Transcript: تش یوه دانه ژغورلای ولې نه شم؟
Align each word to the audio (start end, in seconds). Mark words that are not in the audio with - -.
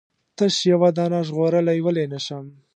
تش 0.37 0.55
یوه 0.71 0.89
دانه 0.97 1.19
ژغورلای 1.27 1.79
ولې 1.83 2.05
نه 2.13 2.19
شم؟ 2.25 2.45